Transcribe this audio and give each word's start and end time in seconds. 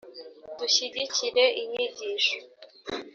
dushyigikire 0.57 1.43
inyigisho 1.61 2.35